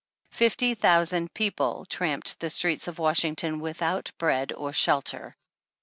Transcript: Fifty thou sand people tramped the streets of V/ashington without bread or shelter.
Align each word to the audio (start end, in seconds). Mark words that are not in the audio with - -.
Fifty 0.31 0.73
thou 0.73 1.03
sand 1.03 1.31
people 1.31 1.85
tramped 1.85 2.39
the 2.39 2.49
streets 2.49 2.87
of 2.87 2.95
V/ashington 2.95 3.59
without 3.59 4.11
bread 4.17 4.51
or 4.51 4.73
shelter. 4.73 5.37